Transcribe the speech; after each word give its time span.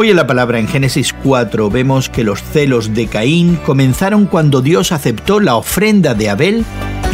Hoy 0.00 0.10
en 0.10 0.16
la 0.16 0.28
palabra 0.28 0.60
en 0.60 0.68
Génesis 0.68 1.12
4 1.12 1.70
vemos 1.70 2.08
que 2.08 2.22
los 2.22 2.40
celos 2.40 2.94
de 2.94 3.08
Caín 3.08 3.56
comenzaron 3.66 4.26
cuando 4.26 4.62
Dios 4.62 4.92
aceptó 4.92 5.40
la 5.40 5.56
ofrenda 5.56 6.14
de 6.14 6.30
Abel 6.30 6.64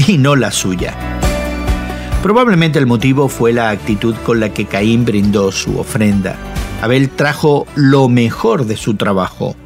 y 0.07 0.19
no 0.19 0.37
la 0.37 0.51
suya. 0.51 0.95
Probablemente 2.23 2.79
el 2.79 2.85
motivo 2.85 3.31
fue 3.31 3.55
la 3.55 3.71
actitud 3.71 4.15
con 4.17 4.39
la 4.39 4.53
que 4.53 4.67
Caín 4.67 5.07
brindó 5.07 5.51
su 5.51 5.79
ofrenda. 5.79 6.37
Abel 6.83 7.09
trajo 7.09 7.67
lo 7.75 8.11
mejor 8.11 8.67
de 8.67 8.77
su 8.77 8.97
trabajo, 8.97 9.57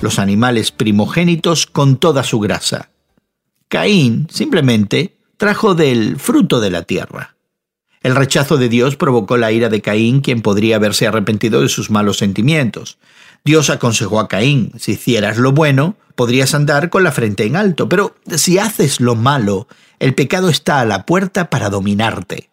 los 0.00 0.20
animales 0.20 0.70
primogénitos 0.70 1.66
con 1.66 1.96
toda 1.96 2.22
su 2.22 2.38
grasa. 2.38 2.90
Caín 3.66 4.28
simplemente 4.30 5.16
trajo 5.38 5.74
del 5.74 6.20
fruto 6.20 6.60
de 6.60 6.70
la 6.70 6.82
tierra. 6.82 7.34
El 8.02 8.16
rechazo 8.16 8.56
de 8.56 8.68
Dios 8.68 8.96
provocó 8.96 9.36
la 9.36 9.52
ira 9.52 9.68
de 9.68 9.82
Caín, 9.82 10.20
quien 10.22 10.40
podría 10.40 10.76
haberse 10.76 11.06
arrepentido 11.06 11.60
de 11.60 11.68
sus 11.68 11.90
malos 11.90 12.16
sentimientos. 12.18 12.98
Dios 13.44 13.68
aconsejó 13.68 14.20
a 14.20 14.28
Caín, 14.28 14.72
si 14.78 14.92
hicieras 14.92 15.36
lo 15.36 15.52
bueno, 15.52 15.96
podrías 16.14 16.54
andar 16.54 16.88
con 16.88 17.04
la 17.04 17.12
frente 17.12 17.44
en 17.44 17.56
alto, 17.56 17.88
pero 17.88 18.16
si 18.36 18.58
haces 18.58 19.00
lo 19.00 19.16
malo, 19.16 19.68
el 19.98 20.14
pecado 20.14 20.48
está 20.48 20.80
a 20.80 20.86
la 20.86 21.04
puerta 21.04 21.50
para 21.50 21.68
dominarte. 21.68 22.50